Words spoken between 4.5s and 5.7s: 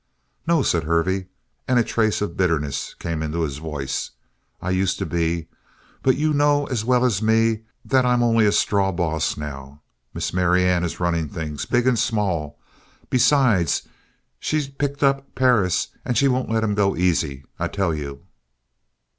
"I used to be.